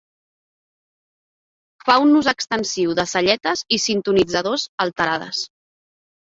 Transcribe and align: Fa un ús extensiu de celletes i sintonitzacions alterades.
Fa 1.89 1.97
un 2.05 2.17
ús 2.19 2.29
extensiu 2.31 2.95
de 3.01 3.05
celletes 3.11 3.63
i 3.79 3.79
sintonitzacions 3.85 4.65
alterades. 4.87 5.45